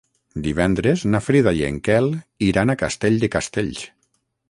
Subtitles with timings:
[0.45, 2.09] Divendres na Frida i en Quel
[2.49, 3.89] iran a Castell de Castells.